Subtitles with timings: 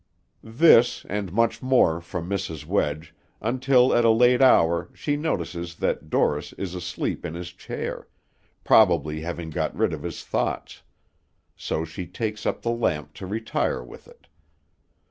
[0.43, 2.65] This, and much more, from Mrs.
[2.65, 8.07] Wedge, until at a late hour she notices that Dorris is asleep in his chair,
[8.63, 10.81] probably having got rid of his thoughts;
[11.55, 14.27] so she takes up the lamp to retire with it.